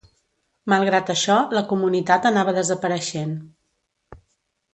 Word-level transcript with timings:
Malgrat 0.71 1.11
això 1.13 1.35
la 1.57 1.63
comunitat 1.73 2.25
anava 2.31 2.57
desapareixent. 2.59 3.37